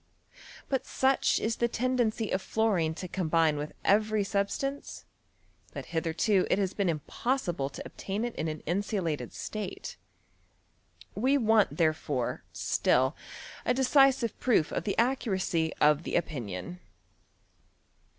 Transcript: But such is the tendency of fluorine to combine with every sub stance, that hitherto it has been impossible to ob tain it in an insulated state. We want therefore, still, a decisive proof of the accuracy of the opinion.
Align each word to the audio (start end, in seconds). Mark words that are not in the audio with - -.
But 0.67 0.87
such 0.87 1.39
is 1.39 1.57
the 1.57 1.67
tendency 1.67 2.31
of 2.31 2.41
fluorine 2.41 2.95
to 2.95 3.07
combine 3.07 3.55
with 3.55 3.73
every 3.85 4.23
sub 4.23 4.49
stance, 4.49 5.05
that 5.73 5.85
hitherto 5.93 6.47
it 6.49 6.57
has 6.57 6.73
been 6.73 6.89
impossible 6.89 7.69
to 7.69 7.85
ob 7.85 7.95
tain 7.97 8.25
it 8.25 8.33
in 8.35 8.47
an 8.47 8.61
insulated 8.61 9.31
state. 9.31 9.97
We 11.13 11.37
want 11.37 11.77
therefore, 11.77 12.43
still, 12.51 13.15
a 13.63 13.75
decisive 13.75 14.39
proof 14.39 14.71
of 14.71 14.85
the 14.85 14.97
accuracy 14.97 15.71
of 15.75 16.01
the 16.01 16.15
opinion. 16.15 16.79